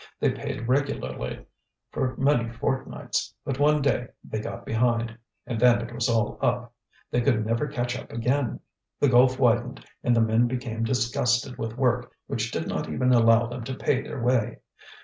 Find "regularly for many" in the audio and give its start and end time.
0.67-2.49